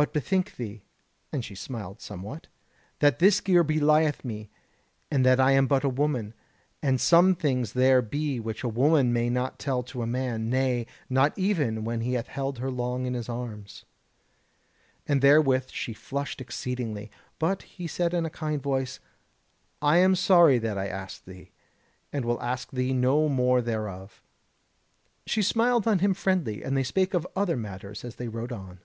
[0.00, 0.84] But bethink thee"
[1.32, 2.46] (and she smiled somewhat)
[3.00, 4.48] "that this gear belieth me,
[5.10, 6.34] and that I am but a woman;
[6.80, 10.86] and some things there be which a woman may not tell to a man, nay,
[11.10, 13.84] not even when he hath held her long in his arms."
[15.08, 17.10] And therewith she flushed exceedingly.
[17.40, 19.00] But he said in a kind voice:
[19.82, 21.50] "I am sorry that I asked thee,
[22.12, 24.22] and will ask thee no more thereof."
[25.26, 28.78] She smiled on him friendly, and they spake of other matters as they rode on.